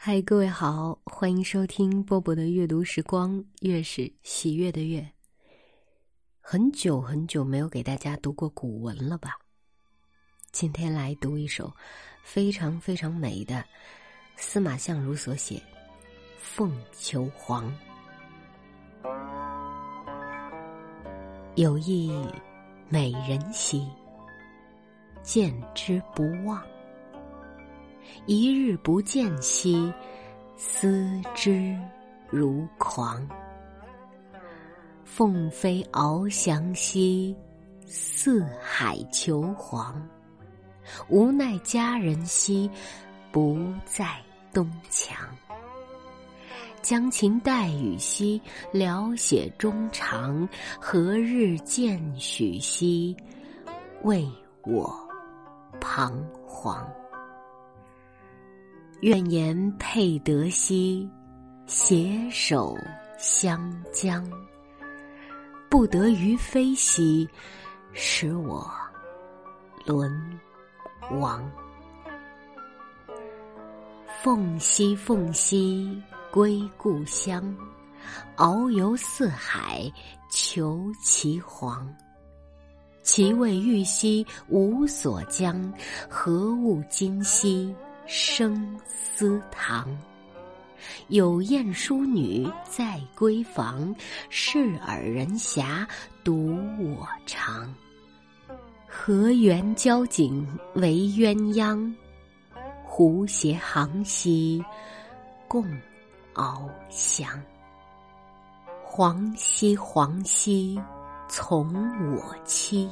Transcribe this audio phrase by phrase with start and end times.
[0.00, 5.04] 嗨，各位好，欢迎收听波波的阅读时光，月是喜悦的月。
[6.40, 9.36] 很久很久没有给大家读过古文了吧？
[10.52, 11.74] 今天来读一首
[12.22, 13.64] 非常非常美的
[14.36, 15.56] 司马相如所写
[16.38, 17.68] 《凤求凰》。
[21.56, 22.08] 有意
[22.88, 23.84] 美人兮，
[25.24, 26.62] 见之不忘。
[28.26, 29.92] 一日不见兮，
[30.56, 31.76] 思之
[32.28, 33.26] 如狂。
[35.04, 37.34] 凤飞翱翔兮，
[37.86, 40.00] 四海求凰。
[41.08, 42.70] 无奈佳人兮，
[43.32, 44.22] 不在
[44.52, 45.16] 东墙。
[46.80, 48.40] 将琴代语兮，
[48.72, 50.48] 聊写衷肠。
[50.80, 53.16] 何日见许兮，
[54.04, 54.26] 为
[54.62, 54.94] 我
[55.80, 56.88] 彷徨。
[59.00, 61.08] 愿言配德兮，
[61.66, 62.76] 携手
[63.16, 64.28] 相将。
[65.70, 67.28] 不得于飞兮，
[67.92, 68.68] 使我
[69.86, 70.12] 沦
[71.12, 71.48] 亡。
[74.20, 77.56] 凤兮凤兮，归故乡。
[78.36, 79.88] 遨游四海，
[80.28, 81.88] 求其凰。
[83.04, 85.72] 其未遇兮，无所将。
[86.10, 87.72] 何物今兮？
[88.10, 89.86] 生思堂，
[91.08, 93.94] 有艳淑女在闺房，
[94.30, 95.86] 视尔人遐，
[96.24, 97.70] 独我长。
[98.86, 101.94] 河源交颈为鸳鸯，
[102.82, 104.64] 湖谐航兮
[105.46, 105.62] 共
[106.32, 107.28] 翱翔。
[108.82, 110.80] 黄兮黄兮，
[111.28, 111.74] 从
[112.16, 112.88] 我栖，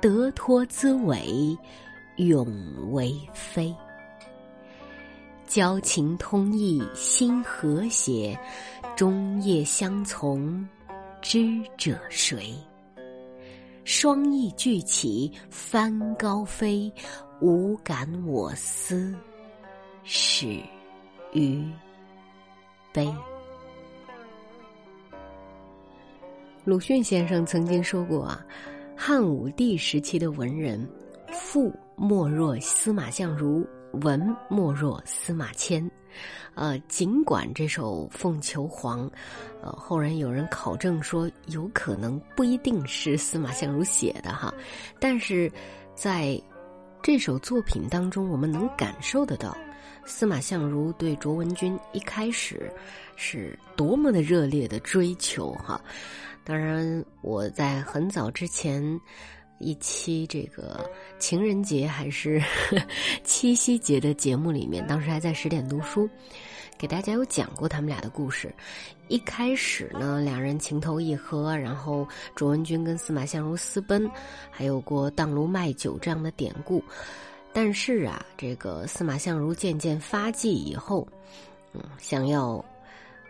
[0.00, 1.56] 得脱兹尾，
[2.16, 3.72] 永为妃。
[5.52, 8.34] 交情通义心和谐，
[8.96, 10.66] 终夜相从，
[11.20, 12.54] 知者谁？
[13.84, 16.90] 双翼俱起翻高飞，
[17.42, 19.14] 无感我思
[20.04, 20.58] 始
[21.34, 21.62] 于
[22.90, 23.14] 悲。
[26.64, 28.42] 鲁迅先生曾经说过啊，
[28.96, 30.88] 汉武帝时期的文人，
[31.30, 33.66] 富莫若司马相如。
[34.00, 35.90] 文莫若司马迁，
[36.54, 39.08] 呃，尽管这首《凤求凰》，
[39.62, 44.52] 呃，后人有人考证说有可能不一定是司马相如写的哈，
[44.98, 45.50] 但是
[45.94, 46.40] 在
[47.02, 49.56] 这首作品当中，我们能感受得到
[50.04, 52.72] 司马相如对卓文君一开始
[53.16, 55.80] 是多么的热烈的追求哈。
[56.44, 59.00] 当然，我在很早之前。
[59.62, 62.42] 一期这个情人节还是
[63.24, 66.08] 七夕节的节目里面，当时还在十点读书，
[66.76, 68.52] 给大家有讲过他们俩的故事。
[69.08, 74.10] 一开始呢，两人情投意合，然后卓文君跟司马相如私奔，
[74.50, 76.82] 还有过当炉卖酒这样的典故。
[77.52, 81.06] 但是啊，这个司马相如渐渐发迹以后，
[81.72, 82.64] 嗯，想要。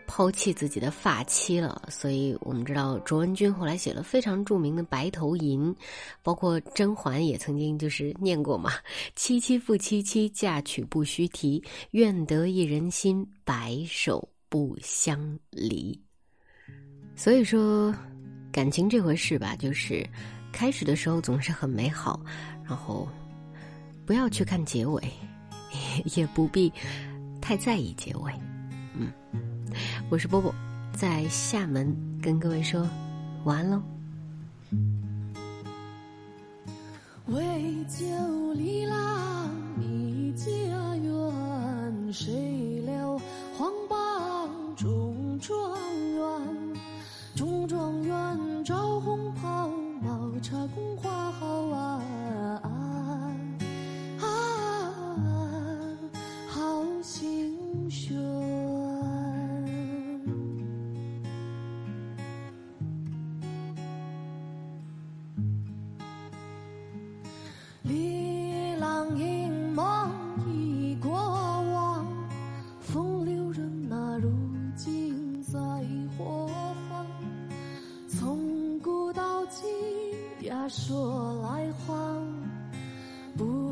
[0.05, 5.73] 抛弃自己的发妻了，所以我们知道卓文君后来写了非常著名的《白头吟》，
[6.21, 8.73] 包括甄嬛也曾经就是念过嘛
[9.15, 15.99] ：“七七复七七，嫁娶不须啼，愿得一人心，白首不相离。”
[17.15, 17.93] 所以说，
[18.51, 20.05] 感情这回事吧，就是
[20.51, 22.19] 开始的时候总是很美好，
[22.63, 23.07] 然后
[24.05, 25.01] 不要去看结尾，
[26.15, 26.71] 也不必
[27.41, 28.33] 太在意结尾，
[28.95, 29.11] 嗯。
[30.13, 30.53] 我是波波，
[30.95, 31.91] 在厦门
[32.21, 32.87] 跟各位说
[33.45, 33.81] 晚安喽。
[37.25, 40.45] 为救离郎离家
[40.97, 42.52] 园，谁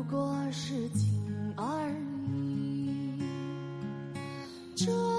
[0.02, 1.88] 不过是情而
[2.34, 3.14] 已。
[4.74, 5.11] 这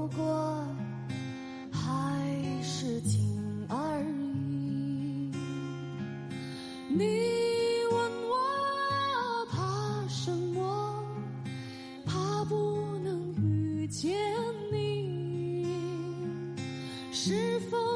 [0.00, 0.66] 不过
[1.70, 1.82] 还
[2.62, 3.20] 是情
[3.68, 5.30] 而已。
[6.88, 7.04] 你
[7.92, 8.00] 问
[8.30, 8.34] 我
[9.50, 11.04] 怕什么？
[12.06, 14.16] 怕不能遇见
[14.72, 15.66] 你。
[17.12, 17.89] 是否？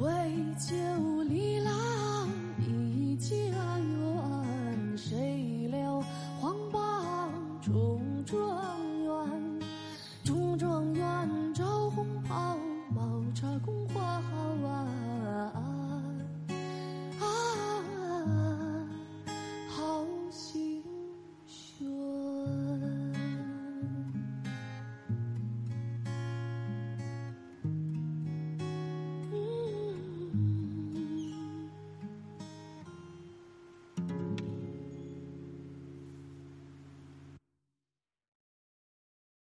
[0.00, 0.08] 为
[0.58, 1.69] 妾无力了